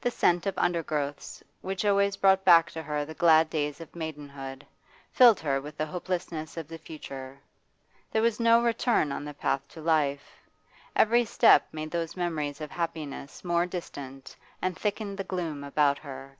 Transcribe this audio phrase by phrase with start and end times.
[0.00, 4.64] The scent of undergrowths, which always brought back to her the glad days of maidenhood,
[5.12, 7.38] filled her with the hopelessness of the future.
[8.10, 10.38] There was no return on the path of life;
[10.96, 16.38] every step made those memories of happiness more distant and thickened the gloom about her.